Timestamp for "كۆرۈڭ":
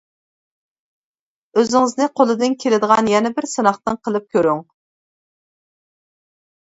4.37-4.67